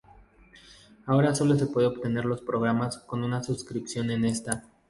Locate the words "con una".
2.97-3.43